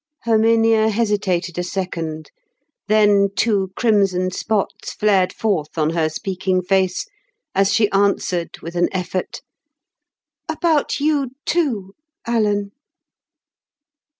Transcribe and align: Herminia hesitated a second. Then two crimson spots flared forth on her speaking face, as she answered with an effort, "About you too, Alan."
Herminia 0.23 0.89
hesitated 0.89 1.59
a 1.59 1.63
second. 1.63 2.31
Then 2.87 3.27
two 3.35 3.69
crimson 3.75 4.31
spots 4.31 4.93
flared 4.93 5.31
forth 5.31 5.77
on 5.77 5.91
her 5.91 6.09
speaking 6.09 6.63
face, 6.63 7.05
as 7.53 7.71
she 7.71 7.87
answered 7.91 8.57
with 8.63 8.73
an 8.75 8.89
effort, 8.93 9.41
"About 10.49 10.99
you 10.99 11.29
too, 11.45 11.93
Alan." 12.25 12.71